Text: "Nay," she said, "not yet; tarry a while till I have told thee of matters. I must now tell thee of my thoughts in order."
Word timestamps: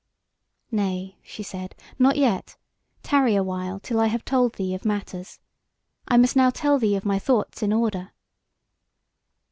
"Nay," 0.71 1.19
she 1.21 1.43
said, 1.43 1.75
"not 1.99 2.17
yet; 2.17 2.57
tarry 3.03 3.35
a 3.35 3.43
while 3.43 3.79
till 3.79 3.99
I 3.99 4.07
have 4.07 4.25
told 4.25 4.53
thee 4.55 4.73
of 4.73 4.83
matters. 4.83 5.39
I 6.07 6.17
must 6.17 6.35
now 6.35 6.49
tell 6.49 6.79
thee 6.79 6.95
of 6.95 7.05
my 7.05 7.19
thoughts 7.19 7.61
in 7.61 7.71
order." 7.71 8.11